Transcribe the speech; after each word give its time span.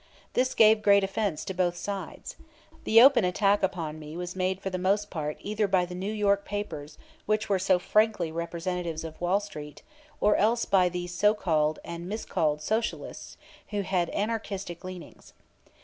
This 0.33 0.55
gave 0.55 0.81
great 0.81 1.03
offense 1.03 1.45
to 1.45 1.53
both 1.53 1.77
sides. 1.77 2.35
The 2.85 2.99
open 3.03 3.23
attack 3.23 3.61
upon 3.61 3.99
me 3.99 4.17
was 4.17 4.35
made 4.35 4.59
for 4.59 4.71
the 4.71 4.79
most 4.79 5.11
part 5.11 5.37
either 5.41 5.67
by 5.67 5.85
the 5.85 5.93
New 5.93 6.11
York 6.11 6.39
newspapers 6.39 6.97
which 7.27 7.47
were 7.49 7.59
frankly 7.59 8.31
representatives 8.31 9.03
of 9.03 9.21
Wall 9.21 9.39
Street, 9.39 9.83
or 10.19 10.35
else 10.37 10.65
by 10.65 10.89
those 10.89 11.11
so 11.11 11.35
called 11.35 11.77
and 11.85 12.09
miscalled 12.09 12.63
Socialists 12.63 13.37
who 13.69 13.83
had 13.83 14.09
anarchistic 14.09 14.83
leanings. 14.83 15.33